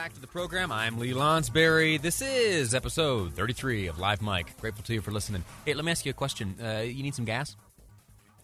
Back 0.00 0.14
to 0.14 0.20
the 0.20 0.26
program. 0.26 0.72
I'm 0.72 0.98
Lee 0.98 1.12
Lonsberry. 1.12 2.00
This 2.00 2.22
is 2.22 2.74
episode 2.74 3.34
33 3.34 3.86
of 3.86 3.98
Live 3.98 4.22
Mike. 4.22 4.58
Grateful 4.58 4.82
to 4.84 4.94
you 4.94 5.02
for 5.02 5.10
listening. 5.10 5.44
Hey, 5.66 5.74
let 5.74 5.84
me 5.84 5.92
ask 5.92 6.06
you 6.06 6.10
a 6.10 6.14
question. 6.14 6.56
Uh, 6.58 6.78
you 6.78 7.02
need 7.02 7.14
some 7.14 7.26
gas? 7.26 7.54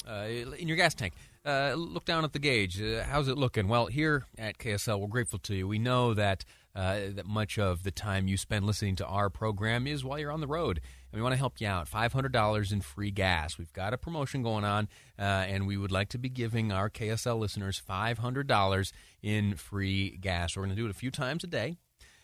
Uh, 0.07 0.27
in 0.59 0.69
your 0.69 0.77
gas 0.77 0.93
tank. 0.93 1.15
Uh, 1.47 1.73
look 1.75 2.05
down 2.05 2.25
at 2.25 2.35
the 2.35 2.39
gauge. 2.39 2.83
Uh, 2.83 3.05
how's 3.05 3.29
it 3.29 3.39
looking? 3.39 3.69
Well, 3.69 3.87
here 3.87 4.27
at 4.37 4.59
KSL, 4.59 5.01
we're 5.01 5.07
grateful 5.07 5.39
to 5.39 5.55
you. 5.55 5.67
We 5.67 5.79
know 5.79 6.13
that 6.13 6.45
uh, 6.77 6.99
that 7.15 7.27
much 7.27 7.59
of 7.59 7.85
the 7.85 7.91
time 7.91 8.29
you 8.29 8.37
spend 8.37 8.67
listening 8.67 8.97
to 8.97 9.07
our 9.07 9.31
program 9.31 9.87
is 9.87 10.05
while 10.05 10.19
you're 10.19 10.31
on 10.31 10.43
the 10.43 10.47
road, 10.47 10.83
and 11.11 11.19
we 11.19 11.23
want 11.23 11.33
to 11.33 11.39
help 11.39 11.59
you 11.59 11.67
out. 11.67 11.89
Five 11.89 12.13
hundred 12.13 12.33
dollars 12.33 12.71
in 12.71 12.83
free 12.83 13.11
gas. 13.11 13.57
We've 13.57 13.73
got 13.73 13.95
a 13.95 13.99
promotion 13.99 14.43
going 14.43 14.65
on, 14.65 14.87
uh, 15.19 15.23
and 15.23 15.67
we 15.67 15.79
would 15.79 15.91
like 15.91 16.11
to 16.11 16.19
be 16.19 16.29
giving 16.29 16.73
our 16.73 16.91
KSL 16.91 17.39
listeners 17.39 17.79
five 17.79 18.19
hundred 18.19 18.47
dollars 18.47 18.93
in 19.23 19.55
free 19.55 20.19
gas. 20.19 20.55
We're 20.55 20.65
going 20.65 20.77
to 20.77 20.79
do 20.81 20.85
it 20.85 20.91
a 20.91 20.95
few 20.95 21.11
times 21.11 21.45
a 21.45 21.47
day. 21.47 21.79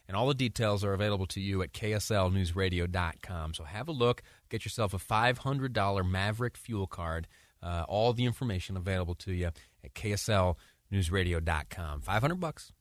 And 0.09 0.17
all 0.17 0.27
the 0.29 0.35
details 0.35 0.85
are 0.85 0.93
available 0.93 1.27
to 1.27 1.41
you 1.41 1.63
at 1.63 1.73
kslnewsradio.com. 1.73 3.55
So 3.55 3.65
have 3.65 3.89
a 3.89 3.93
look, 3.93 4.23
get 4.51 4.65
yourself 4.65 4.93
a 4.93 4.99
$500 4.99 5.73
Maverik 5.73 6.57
fuel 6.57 6.89
card. 6.89 7.29
Uh, 7.63 7.85
all 7.89 8.13
the 8.13 8.25
information 8.27 8.77
available 8.77 9.15
to 9.15 9.33
you 9.33 9.47
at 9.47 9.95
kslnewsradio.com. 9.95 12.01
500 12.01 12.35
bucks. 12.35 12.73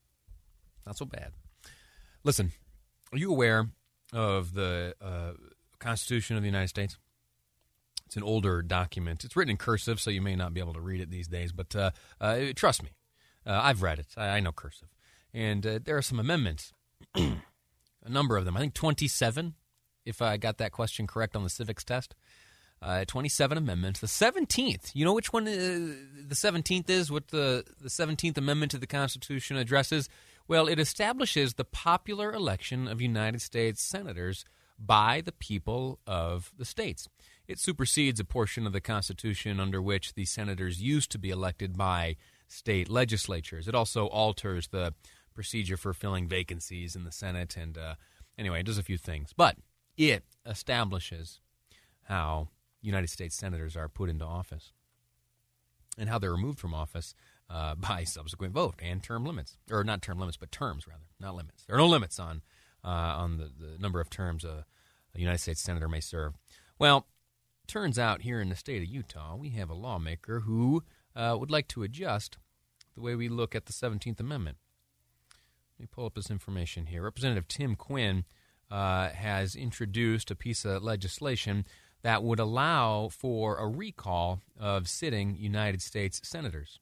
Not 0.86 0.98
so 0.98 1.06
bad. 1.06 1.32
Listen, 2.24 2.52
are 3.12 3.18
you 3.18 3.32
aware 3.32 3.70
of 4.14 4.54
the 4.54 4.96
uh, 5.02 5.32
Constitution 5.80 6.36
of 6.36 6.44
the 6.44 6.48
United 6.48 6.68
States? 6.68 6.98
It's 8.06 8.16
an 8.16 8.24
older 8.24 8.62
document. 8.62 9.24
It's 9.24 9.36
written 9.36 9.52
in 9.52 9.58
cursive, 9.58 10.00
so 10.00 10.12
you 10.12 10.22
may 10.22 10.36
not 10.36 10.54
be 10.54 10.60
able 10.60 10.74
to 10.74 10.82
read 10.82 11.02
it 11.02 11.10
these 11.10 11.28
days, 11.28 11.52
but 11.52 11.76
uh, 11.76 11.92
uh 12.20 12.40
trust 12.56 12.84
me, 12.84 12.90
uh, 13.46 13.60
I've 13.64 13.82
read 13.82 14.00
it. 14.00 14.08
I, 14.18 14.28
I 14.28 14.40
know 14.40 14.52
cursive. 14.52 14.90
And 15.34 15.66
uh, 15.66 15.80
there 15.84 15.98
are 15.98 16.02
some 16.02 16.20
amendments, 16.20 16.74
a 17.16 17.40
number 18.08 18.38
of 18.38 18.46
them. 18.46 18.58
I 18.58 18.60
think 18.60 18.74
27, 18.74 19.56
if 20.06 20.22
I 20.22 20.38
got 20.38 20.58
that 20.58 20.72
question 20.72 21.08
correct 21.08 21.36
on 21.36 21.44
the 21.44 21.50
civics 21.50 21.84
test 21.84 22.14
uh, 22.82 23.06
27 23.06 23.58
amendments. 23.58 24.00
The 24.00 24.08
17th, 24.08 24.92
you 24.94 25.06
know 25.06 25.14
which 25.14 25.32
one 25.32 25.46
the 25.46 26.36
17th 26.36 26.90
is? 26.90 27.12
What 27.12 27.28
the, 27.28 27.64
the 27.80 27.90
17th 27.90 28.38
Amendment 28.38 28.72
to 28.72 28.78
the 28.78 28.88
Constitution 28.88 29.58
addresses? 29.58 30.10
Well, 30.52 30.68
it 30.68 30.80
establishes 30.80 31.54
the 31.54 31.64
popular 31.64 32.34
election 32.34 32.86
of 32.86 33.00
United 33.00 33.42
States 33.42 33.82
senators 33.82 34.44
by 34.78 35.22
the 35.22 35.32
people 35.32 36.00
of 36.06 36.52
the 36.58 36.66
states. 36.66 37.08
It 37.48 37.58
supersedes 37.58 38.20
a 38.20 38.26
portion 38.26 38.68
of 38.68 38.74
the 38.74 38.82
Constitution 38.82 39.62
under 39.62 39.82
which 39.82 40.14
the 40.14 40.26
senators 40.26 40.82
used 40.82 41.10
to 41.12 41.18
be 41.18 41.30
elected 41.30 41.78
by 41.78 42.18
state 42.50 42.90
legislatures. 42.90 43.70
It 43.70 43.76
also 43.76 44.08
alters 44.08 44.68
the 44.68 44.94
procedure 45.34 45.78
for 45.78 45.94
filling 45.94 46.28
vacancies 46.28 46.98
in 46.98 47.06
the 47.06 47.14
Senate, 47.14 47.56
and 47.56 47.78
uh, 47.78 47.96
anyway, 48.38 48.60
it 48.60 48.66
does 48.66 48.78
a 48.78 48.84
few 48.84 48.98
things. 48.98 49.32
But 49.34 49.56
it 49.96 50.26
establishes 50.46 51.40
how 52.10 52.50
United 52.82 53.10
States 53.10 53.38
senators 53.38 53.78
are 53.78 53.88
put 53.88 54.10
into 54.10 54.26
office 54.26 54.74
and 55.98 56.10
how 56.10 56.20
they're 56.20 56.34
removed 56.34 56.60
from 56.60 56.74
office 56.74 57.16
uh, 57.52 57.76
by 57.90 58.04
subsequent 58.04 58.54
vote 58.54 58.76
and 58.80 59.04
term 59.04 59.26
limits, 59.26 59.58
or 59.70 59.84
not 59.84 60.02
term 60.02 60.20
limits, 60.20 60.38
but 60.38 60.52
terms 60.52 60.88
rather, 60.88 61.06
not 61.20 61.36
limits. 61.36 61.64
There 61.66 61.76
are 61.76 61.80
no 61.80 61.88
limits 61.88 62.20
on 62.20 62.42
uh, 62.84 62.88
on 62.88 63.38
the, 63.38 63.52
the 63.60 63.78
number 63.78 64.00
of 64.00 64.10
terms 64.10 64.44
a, 64.44 64.66
a 65.16 65.20
United 65.20 65.40
States 65.40 65.62
senator 65.62 65.88
may 65.88 66.00
serve. 66.00 66.34
Well, 66.80 67.08
turns 67.68 68.00
out 68.00 68.22
here 68.22 68.42
in 68.42 68.50
the 68.50 68.56
state 68.56 68.82
of 68.82 68.90
Utah, 68.90 69.36
we 69.36 69.50
have 69.52 69.70
a 69.70 69.76
lawmaker 69.76 70.42
who 70.42 70.84
uh, 71.16 71.36
would 71.40 71.52
like 71.52 71.68
to 71.70 71.84
adjust 71.84 72.38
the 72.96 73.02
way 73.02 73.16
we 73.16 73.30
look 73.30 73.56
at 73.56 73.66
the 73.66 73.74
17th 73.74 74.20
Amendment. 74.20 74.58
Let 75.78 75.84
me 75.84 75.88
pull 75.92 76.06
up 76.06 76.16
this 76.16 76.32
information 76.32 76.88
here. 76.88 77.04
Representative 77.04 77.48
Tim 77.48 77.76
Quinn 77.76 78.26
uh, 78.70 79.10
has 79.10 79.56
introduced 79.56 80.32
a 80.32 80.36
piece 80.36 80.66
of 80.66 80.84
legislation 80.84 81.66
that 82.04 82.24
would 82.24 82.40
allow 82.40 83.10
for 83.10 83.58
a 83.58 83.68
recall 83.68 84.42
of 84.60 84.88
sitting 84.88 85.36
United 85.36 85.82
States 85.82 86.20
senators. 86.24 86.80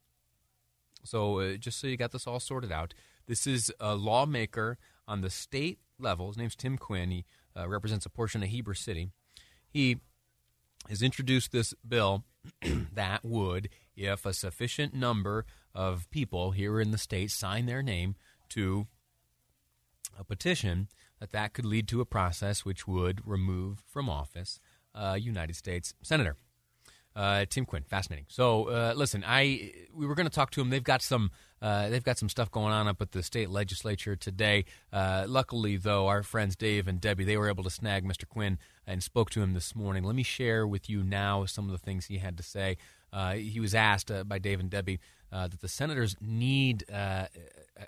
So, 1.04 1.40
uh, 1.40 1.54
just 1.56 1.80
so 1.80 1.88
you 1.88 1.98
got 1.98 2.12
this 2.12 2.28
all 2.28 2.40
sorted 2.40 2.72
out, 2.72 2.94
this 3.28 3.48
is 3.48 3.72
a 3.80 3.96
lawmaker 3.96 4.78
on 5.08 5.22
the 5.22 5.30
state 5.30 5.80
level. 6.00 6.28
His 6.28 6.38
name's 6.38 6.56
Tim 6.56 6.78
Quinn. 6.78 7.12
He 7.12 7.26
uh, 7.58 7.68
represents 7.68 8.06
a 8.06 8.10
portion 8.10 8.44
of 8.44 8.50
Heber 8.50 8.74
City. 8.74 9.10
He 9.70 9.98
has 10.88 11.02
introduced 11.02 11.52
this 11.52 11.74
bill 11.88 12.24
that 12.94 13.24
would, 13.24 13.70
if 13.96 14.26
a 14.26 14.34
sufficient 14.34 14.94
number 14.94 15.46
of 15.76 16.10
people 16.10 16.52
here 16.52 16.80
in 16.80 16.92
the 16.92 16.98
state 16.98 17.31
sign 17.31 17.66
their 17.66 17.84
name 17.84 18.16
to 18.50 18.88
a 20.18 20.24
petition, 20.24 20.88
that 21.20 21.31
that 21.31 21.54
could 21.54 21.66
lead 21.66 21.88
to 21.90 22.02
a 22.02 22.06
process 22.06 22.66
which 22.66 22.88
would 22.88 23.22
remove 23.28 23.84
from 23.86 24.10
office 24.10 24.60
a 24.96 25.18
United 25.18 25.56
States 25.56 25.94
Senator. 26.02 26.36
Uh, 27.16 27.46
Tim 27.50 27.66
Quinn, 27.66 27.84
fascinating. 27.84 28.25
So, 28.30 28.70
uh, 28.70 28.94
listen, 28.96 29.24
I 29.25 29.74
we 29.94 30.06
were 30.06 30.16
going 30.16 30.28
to 30.28 30.34
talk 30.34 30.52
to 30.52 30.62
him. 30.62 30.70
They've 30.70 30.84
got 30.84 31.02
some 31.02 31.31
uh, 31.62 31.90
they've 31.90 32.03
got 32.03 32.18
some 32.18 32.30
stuff 32.30 32.52
going 32.52 32.72
on 32.72 32.88
up 32.88 33.02
at 33.02 33.12
the 33.12 33.24
state 33.24 33.50
legislature 33.50 34.16
today. 34.16 34.66
Uh, 34.94 35.25
luckily, 35.28 35.75
though, 35.75 36.08
our 36.08 36.24
friends 36.24 36.56
Dave 36.56 36.88
and 36.88 37.02
Debbie 37.02 37.25
they 37.25 37.36
were 37.36 37.50
able 37.50 37.64
to 37.64 37.69
snag 37.69 38.06
Mr. 38.06 38.28
Quinn 38.28 38.58
and 38.86 39.03
spoke 39.03 39.31
to 39.31 39.42
him 39.42 39.53
this 39.53 39.75
morning. 39.75 40.03
Let 40.03 40.16
me 40.16 40.24
share 40.24 40.68
with 40.68 40.90
you 40.90 41.03
now 41.03 41.46
some 41.46 41.66
of 41.66 41.72
the 41.72 41.78
things 41.78 42.06
he 42.06 42.19
had 42.19 42.38
to 42.38 42.44
say. 42.44 42.78
Uh, 43.12 43.34
he 43.34 43.59
was 43.59 43.74
asked 43.74 44.12
uh, 44.12 44.24
by 44.24 44.38
Dave 44.38 44.59
and 44.59 44.69
Debbie 44.69 45.00
that 45.31 45.62
the 45.62 45.68
senators 45.68 46.16
need 46.22 46.86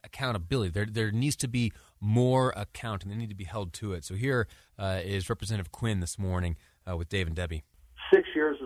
accountability. 0.03 0.71
There 0.71 0.85
there 0.85 1.11
needs 1.11 1.35
to 1.37 1.47
be 1.47 1.71
more 1.99 2.53
account, 2.55 3.03
and 3.03 3.11
they 3.11 3.15
need 3.15 3.29
to 3.29 3.35
be 3.35 3.45
held 3.45 3.71
to 3.73 3.93
it. 3.93 4.03
So 4.03 4.15
here 4.15 4.47
is 4.79 5.29
Representative 5.29 5.71
Quinn 5.71 6.01
this 6.01 6.19
morning 6.19 6.57
with 6.85 7.07
Dave 7.07 7.27
and 7.27 7.35
Debbie? 7.35 7.63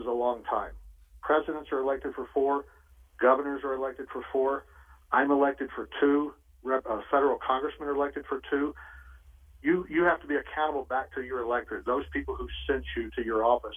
Is 0.06 0.10
a 0.10 0.12
long 0.12 0.44
time. 0.44 0.74
Presidents 1.24 1.72
are 1.72 1.80
elected 1.80 2.14
for 2.14 2.28
four, 2.32 2.66
governors 3.20 3.64
are 3.64 3.74
elected 3.74 4.06
for 4.14 4.22
four. 4.32 4.64
I'm 5.12 5.32
elected 5.32 5.70
for 5.76 5.90
two. 6.00 6.32
Rep, 6.62 6.86
uh, 6.88 7.02
federal 7.10 7.40
congressmen 7.40 7.90
are 7.90 7.96
elected 7.96 8.26
for 8.30 8.40
two. 8.52 8.76
You 9.64 9.88
you 9.90 10.04
have 10.04 10.22
to 10.22 10.28
be 10.28 10.36
accountable 10.36 10.84
back 10.86 11.12
to 11.16 11.24
your 11.24 11.40
electorate, 11.40 11.88
those 11.88 12.04
people 12.14 12.36
who 12.36 12.48
sent 12.70 12.84
you 12.96 13.10
to 13.16 13.26
your 13.26 13.44
office, 13.44 13.74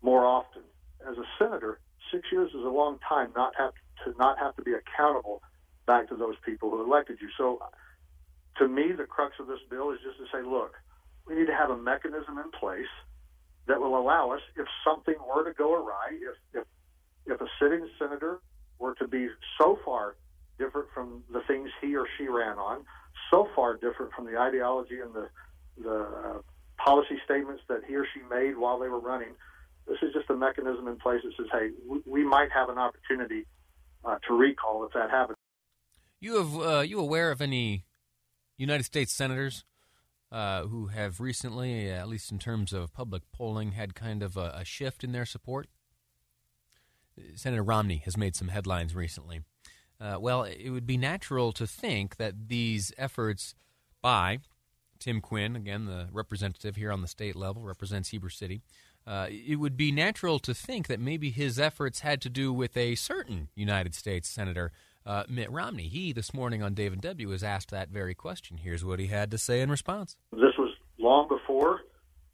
more 0.00 0.24
often. 0.24 0.62
As 1.06 1.18
a 1.18 1.24
senator, 1.38 1.78
six 2.10 2.24
years 2.32 2.48
is 2.54 2.64
a 2.64 2.72
long 2.72 2.98
time 3.06 3.28
not 3.36 3.52
have 3.58 3.72
to 4.04 4.14
not 4.18 4.38
have 4.38 4.56
to 4.56 4.62
be 4.62 4.72
accountable 4.72 5.42
back 5.86 6.08
to 6.08 6.16
those 6.16 6.36
people 6.42 6.70
who 6.70 6.82
elected 6.82 7.18
you. 7.20 7.28
So, 7.36 7.60
to 8.56 8.66
me, 8.66 8.92
the 8.96 9.04
crux 9.04 9.34
of 9.38 9.46
this 9.46 9.60
bill 9.68 9.90
is 9.90 9.98
just 10.02 10.16
to 10.16 10.24
say, 10.32 10.42
look, 10.42 10.72
we 11.26 11.34
need 11.34 11.48
to 11.48 11.54
have 11.54 11.68
a 11.68 11.76
mechanism 11.76 12.38
in 12.38 12.50
place 12.58 12.88
that 13.66 13.80
will 13.80 13.98
allow 13.98 14.30
us, 14.30 14.40
if 14.56 14.66
something 14.84 15.14
were 15.26 15.44
to 15.44 15.52
go 15.52 15.74
awry, 15.74 16.10
if 16.12 16.60
if 16.60 16.66
if 17.26 17.40
a 17.40 17.48
sitting 17.60 17.88
senator 17.98 18.40
were 18.78 18.94
to 18.94 19.08
be 19.08 19.28
so 19.58 19.78
far 19.84 20.16
different 20.58 20.88
from 20.94 21.22
the 21.32 21.40
things 21.46 21.70
he 21.80 21.96
or 21.96 22.06
she 22.16 22.28
ran 22.28 22.58
on, 22.58 22.84
so 23.30 23.48
far 23.54 23.74
different 23.74 24.12
from 24.12 24.26
the 24.26 24.38
ideology 24.38 25.00
and 25.00 25.12
the 25.14 25.28
the 25.78 26.00
uh, 26.00 26.38
policy 26.78 27.18
statements 27.24 27.62
that 27.68 27.80
he 27.86 27.96
or 27.96 28.06
she 28.14 28.20
made 28.30 28.56
while 28.56 28.78
they 28.78 28.88
were 28.88 29.00
running. 29.00 29.34
This 29.86 29.98
is 30.02 30.12
just 30.12 30.28
a 30.30 30.34
mechanism 30.34 30.88
in 30.88 30.96
place 30.96 31.20
that 31.24 31.32
says, 31.36 31.46
"Hey, 31.52 31.70
we, 31.86 32.00
we 32.06 32.24
might 32.24 32.50
have 32.52 32.68
an 32.68 32.78
opportunity 32.78 33.46
uh, 34.04 34.18
to 34.28 34.34
recall 34.34 34.84
if 34.84 34.92
that 34.92 35.10
happens." 35.10 35.36
You 36.20 36.36
have 36.36 36.56
uh, 36.58 36.80
you 36.80 36.98
aware 37.00 37.30
of 37.30 37.40
any 37.40 37.84
United 38.56 38.84
States 38.84 39.12
senators 39.12 39.64
uh, 40.32 40.64
who 40.64 40.88
have 40.88 41.20
recently, 41.20 41.90
at 41.90 42.08
least 42.08 42.32
in 42.32 42.38
terms 42.38 42.72
of 42.72 42.92
public 42.92 43.22
polling, 43.32 43.72
had 43.72 43.94
kind 43.94 44.22
of 44.22 44.36
a, 44.36 44.52
a 44.56 44.64
shift 44.64 45.04
in 45.04 45.12
their 45.12 45.26
support. 45.26 45.68
Senator 47.34 47.62
Romney 47.62 48.02
has 48.04 48.16
made 48.16 48.36
some 48.36 48.48
headlines 48.48 48.94
recently. 48.94 49.40
Uh, 50.00 50.16
well, 50.20 50.42
it 50.42 50.70
would 50.70 50.86
be 50.86 50.98
natural 50.98 51.52
to 51.52 51.66
think 51.66 52.16
that 52.16 52.48
these 52.48 52.92
efforts 52.98 53.54
by 54.02 54.40
Tim 54.98 55.20
Quinn, 55.20 55.56
again, 55.56 55.86
the 55.86 56.08
representative 56.12 56.76
here 56.76 56.92
on 56.92 57.02
the 57.02 57.08
state 57.08 57.36
level, 57.36 57.62
represents 57.62 58.10
Heber 58.10 58.30
City. 58.30 58.60
Uh, 59.06 59.28
it 59.30 59.56
would 59.56 59.76
be 59.76 59.92
natural 59.92 60.38
to 60.40 60.52
think 60.52 60.88
that 60.88 61.00
maybe 61.00 61.30
his 61.30 61.58
efforts 61.58 62.00
had 62.00 62.20
to 62.22 62.28
do 62.28 62.52
with 62.52 62.76
a 62.76 62.96
certain 62.96 63.48
United 63.54 63.94
States 63.94 64.28
senator 64.28 64.72
uh, 65.06 65.24
Mitt 65.28 65.50
Romney. 65.50 65.88
He, 65.88 66.12
this 66.12 66.34
morning 66.34 66.62
on 66.62 66.74
Dave 66.74 66.92
and 66.92 67.00
Debbie, 67.00 67.26
was 67.26 67.42
asked 67.42 67.70
that 67.70 67.88
very 67.88 68.14
question. 68.14 68.58
Here's 68.58 68.84
what 68.84 68.98
he 68.98 69.06
had 69.06 69.30
to 69.30 69.38
say 69.38 69.60
in 69.60 69.70
response. 69.70 70.16
This 70.32 70.56
was 70.58 70.74
long 70.98 71.28
before 71.28 71.82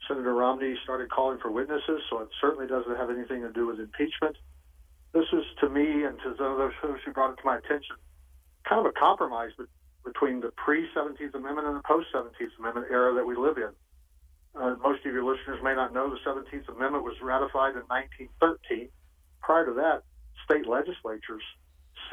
Senator 0.08 0.34
Romney 0.34 0.74
started 0.82 1.10
calling 1.10 1.38
for 1.38 1.50
witnesses, 1.50 2.00
so 2.10 2.20
it 2.20 2.28
certainly 2.40 2.66
doesn't 2.66 2.96
have 2.96 3.10
anything 3.10 3.42
to 3.42 3.52
do 3.52 3.66
with 3.66 3.78
impeachment. 3.78 4.36
This 5.12 5.26
is, 5.32 5.44
to 5.60 5.68
me 5.68 6.04
and 6.04 6.18
to 6.20 6.34
those 6.38 6.72
who 6.80 7.12
brought 7.12 7.32
it 7.32 7.36
to 7.36 7.44
my 7.44 7.58
attention, 7.58 7.96
kind 8.68 8.80
of 8.80 8.86
a 8.86 8.98
compromise 8.98 9.50
between 10.04 10.40
the 10.40 10.50
pre 10.56 10.88
17th 10.96 11.34
Amendment 11.34 11.68
and 11.68 11.76
the 11.76 11.82
post 11.86 12.08
17th 12.14 12.58
Amendment 12.58 12.86
era 12.90 13.14
that 13.14 13.26
we 13.26 13.36
live 13.36 13.58
in. 13.58 13.70
Uh, 14.54 14.74
most 14.82 15.04
of 15.04 15.12
your 15.12 15.24
listeners 15.24 15.60
may 15.62 15.74
not 15.74 15.92
know 15.92 16.10
the 16.10 16.20
17th 16.28 16.68
Amendment 16.68 17.04
was 17.04 17.16
ratified 17.22 17.76
in 17.76 17.84
1913. 17.88 18.88
Prior 19.40 19.66
to 19.66 19.72
that, 19.74 20.02
state 20.44 20.66
legislatures 20.66 21.42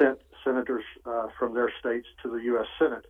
sent 0.00 0.18
senators 0.44 0.84
uh, 1.04 1.28
from 1.38 1.54
their 1.54 1.72
states 1.78 2.06
to 2.22 2.30
the 2.30 2.42
U.S. 2.44 2.66
Senate. 2.78 3.06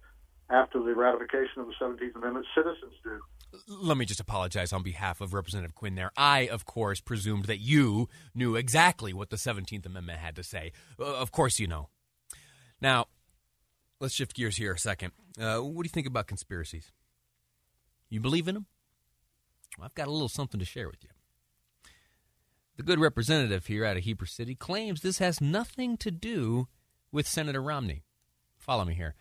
After 0.51 0.83
the 0.83 0.95
ratification 0.95 1.61
of 1.61 1.69
the 1.69 1.75
17th 1.81 2.17
Amendment, 2.17 2.45
citizens 2.57 2.95
do. 3.05 3.21
Let 3.69 3.97
me 3.97 4.05
just 4.05 4.19
apologize 4.19 4.73
on 4.73 4.83
behalf 4.83 5.21
of 5.21 5.33
Representative 5.33 5.77
Quinn 5.77 5.95
there. 5.95 6.11
I, 6.17 6.49
of 6.49 6.65
course, 6.65 7.01
presumed 7.01 7.45
that 7.45 7.59
you 7.59 8.09
knew 8.35 8.57
exactly 8.57 9.13
what 9.13 9.31
the 9.31 9.37
17th 9.37 9.87
Amendment 9.87 10.19
had 10.19 10.35
to 10.37 10.43
say. 10.43 10.73
Uh, 10.99 11.05
of 11.05 11.31
course, 11.31 11.61
you 11.61 11.69
know. 11.69 11.89
Now, 12.81 13.07
let's 14.01 14.15
shift 14.15 14.35
gears 14.35 14.57
here 14.57 14.73
a 14.73 14.79
second. 14.79 15.13
Uh, 15.41 15.59
what 15.59 15.85
do 15.85 15.87
you 15.87 15.93
think 15.93 16.09
about 16.09 16.27
conspiracies? 16.27 16.91
You 18.09 18.19
believe 18.19 18.49
in 18.49 18.55
them? 18.55 18.67
Well, 19.79 19.87
I've 19.87 19.95
got 19.95 20.09
a 20.09 20.13
little 20.13 20.29
something 20.29 20.59
to 20.59 20.67
share 20.67 20.89
with 20.89 21.05
you. 21.05 21.11
The 22.77 22.83
good 22.83 22.99
representative 22.99 23.67
here 23.67 23.85
out 23.85 23.97
of 23.97 24.05
Heber 24.05 24.27
City 24.27 24.57
claims 24.57 25.01
this 25.01 25.19
has 25.19 25.41
nothing 25.41 25.97
to 25.99 26.11
do 26.11 26.67
with 27.13 27.27
Senator 27.27 27.63
Romney. 27.63 28.03
Follow 28.59 28.85
me 28.85 28.95
here. 28.95 29.15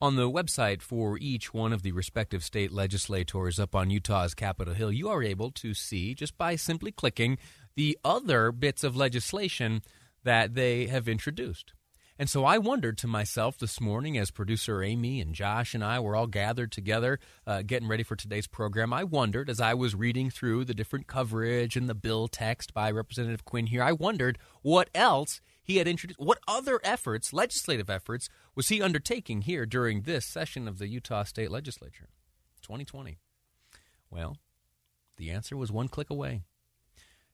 On 0.00 0.16
the 0.16 0.28
website 0.28 0.82
for 0.82 1.16
each 1.18 1.54
one 1.54 1.72
of 1.72 1.82
the 1.82 1.92
respective 1.92 2.42
state 2.42 2.72
legislators 2.72 3.60
up 3.60 3.74
on 3.74 3.90
Utah's 3.90 4.34
Capitol 4.34 4.74
Hill, 4.74 4.90
you 4.90 5.08
are 5.08 5.22
able 5.22 5.52
to 5.52 5.74
see, 5.74 6.12
just 6.12 6.36
by 6.36 6.56
simply 6.56 6.90
clicking, 6.90 7.38
the 7.76 7.96
other 8.04 8.50
bits 8.50 8.82
of 8.82 8.96
legislation 8.96 9.80
that 10.24 10.54
they 10.54 10.86
have 10.86 11.06
introduced. 11.06 11.72
And 12.18 12.28
so 12.28 12.44
I 12.44 12.58
wondered 12.58 12.98
to 12.98 13.06
myself 13.06 13.56
this 13.58 13.80
morning 13.80 14.18
as 14.18 14.30
producer 14.30 14.82
Amy 14.82 15.20
and 15.20 15.34
Josh 15.34 15.74
and 15.74 15.82
I 15.82 15.98
were 15.98 16.14
all 16.14 16.26
gathered 16.26 16.70
together 16.70 17.18
uh, 17.46 17.62
getting 17.62 17.88
ready 17.88 18.02
for 18.02 18.16
today's 18.16 18.46
program. 18.46 18.92
I 18.92 19.02
wondered 19.04 19.48
as 19.48 19.60
I 19.60 19.74
was 19.74 19.94
reading 19.94 20.30
through 20.30 20.64
the 20.64 20.74
different 20.74 21.06
coverage 21.06 21.76
and 21.76 21.88
the 21.88 21.94
bill 21.94 22.28
text 22.28 22.74
by 22.74 22.90
Representative 22.90 23.44
Quinn 23.44 23.66
here, 23.66 23.82
I 23.82 23.92
wondered 23.92 24.38
what 24.62 24.90
else 24.94 25.40
he 25.62 25.76
had 25.76 25.88
introduced. 25.88 26.20
What 26.20 26.38
other 26.48 26.80
efforts, 26.82 27.32
legislative 27.32 27.88
efforts, 27.88 28.28
was 28.54 28.68
he 28.68 28.82
undertaking 28.82 29.42
here 29.42 29.66
during 29.66 30.02
this 30.02 30.24
session 30.24 30.66
of 30.66 30.78
the 30.78 30.88
Utah 30.88 31.24
State 31.24 31.50
Legislature? 31.50 32.08
2020. 32.62 33.18
Well, 34.10 34.36
the 35.16 35.30
answer 35.30 35.56
was 35.56 35.72
one 35.72 35.88
click 35.88 36.10
away. 36.10 36.42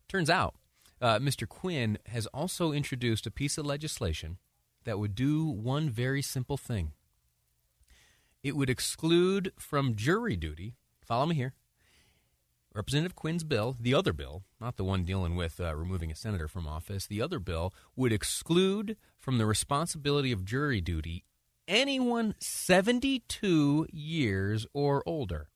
Turns 0.09 0.31
out, 0.31 0.55
uh, 1.01 1.19
Mr. 1.19 1.49
Quinn 1.49 1.99
has 2.07 2.27
also 2.29 2.73
introduced 2.73 3.27
a 3.27 3.31
piece 3.31 3.59
of 3.59 3.67
legislation 3.67 4.39
that 4.85 4.99
would 4.99 5.15
do 5.15 5.45
one 5.45 5.91
very 5.91 6.23
simple 6.23 6.57
thing 6.57 6.93
it 8.43 8.57
would 8.57 8.71
exclude 8.71 9.53
from 9.59 9.97
jury 9.97 10.37
duty, 10.37 10.75
follow 11.05 11.27
me 11.27 11.35
here, 11.35 11.55
Representative 12.79 13.17
Quinn's 13.17 13.43
bill, 13.43 13.75
the 13.81 13.93
other 13.93 14.13
bill, 14.13 14.45
not 14.61 14.77
the 14.77 14.85
one 14.85 15.03
dealing 15.03 15.35
with 15.35 15.61
uh, 15.61 15.75
removing 15.75 16.13
a 16.13 16.15
senator 16.15 16.47
from 16.47 16.69
office, 16.69 17.09
the 17.09 17.21
other 17.21 17.41
bill 17.41 17.75
would 17.97 18.13
exclude 18.13 18.97
from 19.19 19.37
the 19.37 19.47
responsibility 19.47 20.31
of 20.31 20.45
jury 20.45 20.81
duty 20.81 21.25
anyone 21.67 22.37
72 22.39 23.89
years 23.91 24.65
or 24.73 25.03
older. 25.07 25.49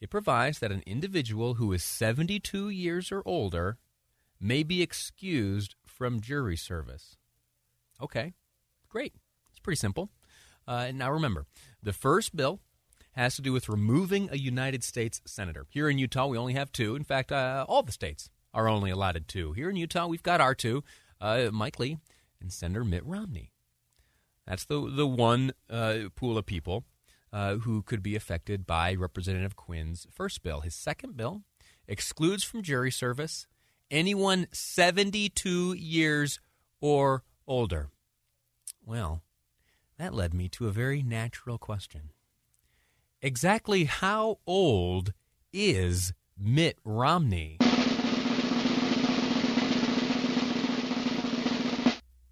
It 0.00 0.08
provides 0.08 0.60
that 0.60 0.70
an 0.70 0.84
individual 0.86 1.54
who 1.54 1.72
is 1.72 1.82
72 1.82 2.68
years 2.68 3.10
or 3.10 3.24
older 3.26 3.76
may 4.40 4.62
be 4.62 4.82
excused 4.82 5.74
from 5.84 6.20
jury 6.20 6.56
service. 6.56 7.16
Okay, 8.00 8.34
great. 8.88 9.14
It's 9.50 9.58
pretty 9.58 9.78
simple. 9.78 10.10
Uh, 10.68 10.92
now 10.94 11.10
remember, 11.10 11.46
the 11.82 11.92
first 11.92 12.36
bill 12.36 12.60
has 13.18 13.34
to 13.34 13.42
do 13.42 13.52
with 13.52 13.68
removing 13.68 14.28
a 14.30 14.36
United 14.36 14.84
States 14.84 15.20
senator. 15.26 15.66
Here 15.70 15.88
in 15.88 15.98
Utah, 15.98 16.28
we 16.28 16.38
only 16.38 16.52
have 16.52 16.70
two. 16.70 16.94
In 16.94 17.02
fact, 17.02 17.32
uh, 17.32 17.66
all 17.68 17.82
the 17.82 17.90
states 17.90 18.30
are 18.54 18.68
only 18.68 18.92
allotted 18.92 19.26
two. 19.26 19.52
Here 19.54 19.68
in 19.68 19.74
Utah, 19.74 20.06
we've 20.06 20.22
got 20.22 20.40
our 20.40 20.54
two 20.54 20.84
uh, 21.20 21.50
Mike 21.52 21.80
Lee 21.80 21.98
and 22.40 22.52
Senator 22.52 22.84
Mitt 22.84 23.04
Romney. 23.04 23.50
That's 24.46 24.64
the, 24.64 24.88
the 24.88 25.06
one 25.06 25.52
uh, 25.68 26.10
pool 26.14 26.38
of 26.38 26.46
people 26.46 26.84
uh, 27.32 27.56
who 27.56 27.82
could 27.82 28.04
be 28.04 28.14
affected 28.14 28.66
by 28.66 28.94
Representative 28.94 29.56
Quinn's 29.56 30.06
first 30.12 30.44
bill. 30.44 30.60
His 30.60 30.76
second 30.76 31.16
bill 31.16 31.42
excludes 31.88 32.44
from 32.44 32.62
jury 32.62 32.92
service 32.92 33.48
anyone 33.90 34.46
72 34.52 35.72
years 35.72 36.38
or 36.80 37.24
older. 37.48 37.90
Well, 38.86 39.22
that 39.98 40.14
led 40.14 40.32
me 40.32 40.48
to 40.50 40.68
a 40.68 40.72
very 40.72 41.02
natural 41.02 41.58
question 41.58 42.12
exactly 43.22 43.84
how 43.84 44.38
old 44.46 45.12
is 45.52 46.12
Mitt 46.38 46.78
Romney? 46.84 47.58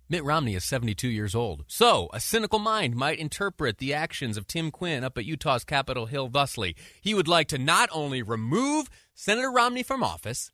Mitt 0.08 0.22
Romney 0.22 0.54
is 0.54 0.64
72 0.64 1.08
years 1.08 1.34
old. 1.34 1.64
So, 1.66 2.08
a 2.12 2.20
cynical 2.20 2.60
mind 2.60 2.94
might 2.94 3.18
interpret 3.18 3.78
the 3.78 3.92
actions 3.92 4.36
of 4.36 4.46
Tim 4.46 4.70
Quinn 4.70 5.02
up 5.02 5.18
at 5.18 5.24
Utah's 5.24 5.64
Capitol 5.64 6.06
Hill 6.06 6.28
thusly. 6.28 6.76
He 7.00 7.12
would 7.12 7.26
like 7.26 7.48
to 7.48 7.58
not 7.58 7.88
only 7.92 8.22
remove 8.22 8.88
Senator 9.14 9.50
Romney 9.50 9.82
from 9.82 10.04
office, 10.04 10.52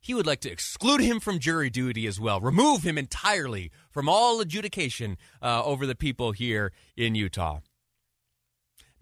he 0.00 0.14
would 0.14 0.26
like 0.26 0.40
to 0.40 0.50
exclude 0.50 1.00
him 1.00 1.20
from 1.20 1.38
jury 1.38 1.68
duty 1.68 2.06
as 2.06 2.18
well, 2.18 2.40
remove 2.40 2.82
him 2.82 2.96
entirely 2.96 3.70
from 3.90 4.08
all 4.08 4.40
adjudication 4.40 5.18
uh, 5.42 5.62
over 5.62 5.86
the 5.86 5.94
people 5.94 6.32
here 6.32 6.72
in 6.96 7.14
Utah. 7.14 7.60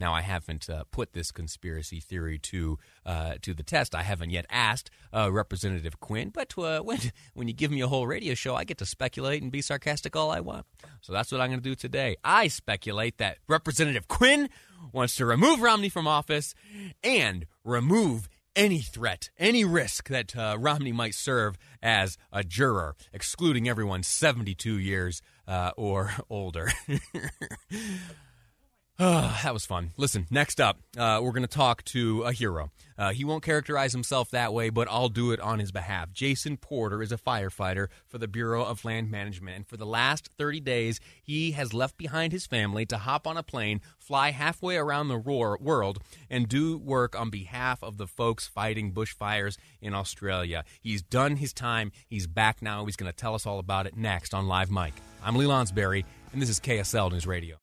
Now, 0.03 0.15
I 0.15 0.23
haven't 0.23 0.69
uh, 0.69 0.83
put 0.91 1.13
this 1.13 1.31
conspiracy 1.31 2.01
theory 2.01 2.37
to 2.41 2.77
uh, 3.07 3.35
to 3.41 3.55
the 3.55 3.63
test. 3.63 3.95
I 3.95 4.03
haven't 4.03 4.31
yet 4.31 4.47
asked 4.51 4.91
uh, 5.15 5.31
Representative 5.31 6.01
Quinn, 6.01 6.31
but 6.31 6.59
uh, 6.59 6.81
when 6.83 6.99
when 7.35 7.47
you 7.47 7.55
give 7.55 7.71
me 7.71 7.83
a 7.83 7.87
whole 7.87 8.09
radio 8.09 8.35
show, 8.35 8.57
I 8.57 8.65
get 8.65 8.79
to 8.79 8.85
speculate 8.85 9.45
and 9.45 9.53
be 9.53 9.63
sarcastic 9.63 10.17
all 10.17 10.33
I 10.33 10.41
want. 10.41 10.67
So 11.03 11.13
that's 11.13 11.31
what 11.31 11.41
I'm 11.41 11.51
going 11.51 11.61
to 11.61 11.69
do 11.69 11.77
today. 11.77 12.17
I 12.25 12.49
speculate 12.49 13.19
that 13.19 13.39
Representative 13.47 14.09
Quinn 14.09 14.49
wants 14.93 15.15
to 15.17 15.25
remove 15.25 15.63
Romney 15.63 15.89
from 15.89 16.09
office 16.09 16.57
and 17.05 17.47
remove 17.63 18.29
any 18.57 18.81
threat, 18.81 19.31
any 19.39 19.65
risk 19.65 20.09
that 20.09 20.37
uh, 20.37 20.57
Romney 20.59 20.91
might 20.91 21.15
serve 21.15 21.57
as 21.81 22.19
a 22.33 22.43
juror, 22.43 22.97
excluding 23.13 23.69
everyone 23.69 24.03
72 24.03 24.79
years 24.79 25.23
uh, 25.47 25.71
or 25.77 26.11
older. 26.29 26.73
Oh, 29.05 29.37
that 29.43 29.53
was 29.53 29.67
fun. 29.67 29.91
Listen, 29.97 30.29
next 30.31 30.61
up, 30.61 30.79
uh, 30.97 31.19
we're 31.21 31.33
going 31.33 31.43
to 31.43 31.49
talk 31.49 31.83
to 31.87 32.23
a 32.23 32.33
hero. 32.33 32.71
Uh, 32.97 33.11
he 33.11 33.25
won't 33.25 33.43
characterize 33.43 33.91
himself 33.91 34.31
that 34.31 34.55
way, 34.55 34.71
but 34.71 34.87
I'll 34.89 35.09
do 35.09 35.33
it 35.33 35.41
on 35.41 35.59
his 35.59 35.73
behalf. 35.73 36.13
Jason 36.13 36.57
Porter 36.57 37.03
is 37.03 37.11
a 37.11 37.17
firefighter 37.17 37.89
for 38.07 38.19
the 38.19 38.29
Bureau 38.29 38.65
of 38.65 38.85
Land 38.85 39.11
Management, 39.11 39.57
and 39.57 39.67
for 39.67 39.77
the 39.77 39.85
last 39.85 40.29
30 40.39 40.61
days, 40.61 41.01
he 41.21 41.51
has 41.51 41.75
left 41.75 41.97
behind 41.97 42.33
his 42.33 42.47
family 42.47 42.87
to 42.87 42.99
hop 42.99 43.27
on 43.27 43.37
a 43.37 43.43
plane, 43.43 43.81
fly 43.99 44.31
halfway 44.31 44.77
around 44.77 45.09
the 45.09 45.19
world, 45.19 45.99
and 46.31 46.49
do 46.49 46.79
work 46.79 47.19
on 47.19 47.29
behalf 47.29 47.83
of 47.83 47.97
the 47.97 48.07
folks 48.07 48.47
fighting 48.47 48.93
bushfires 48.93 49.57
in 49.81 49.95
Australia. 49.95 50.63
He's 50.81 51.03
done 51.03 51.35
his 51.35 51.53
time. 51.53 51.91
He's 52.07 52.29
back 52.29 52.63
now. 52.63 52.85
He's 52.85 52.95
going 52.95 53.11
to 53.11 53.19
tell 53.19 53.35
us 53.35 53.47
all 53.47 53.59
about 53.59 53.89
it 53.89 53.97
next 53.97 54.33
on 54.33 54.47
Live 54.47 54.71
Mike. 54.71 54.95
I'm 55.25 55.35
Lee 55.35 55.47
Lonsberry, 55.47 56.05
and 56.33 56.41
this 56.41 56.49
is 56.49 56.61
KSL 56.61 57.11
News 57.11 57.27
Radio. 57.27 57.57